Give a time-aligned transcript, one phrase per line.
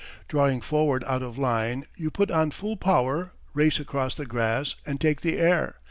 [0.27, 4.99] _]Drawing forward out of line, you put on full power, race across the grass, and
[4.99, 5.75] take the air.